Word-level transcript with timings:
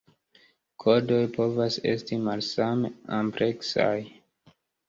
Kodoj 0.83 1.19
povas 1.35 1.77
esti 1.91 2.19
malsame 2.29 2.93
ampleksaj. 3.21 3.97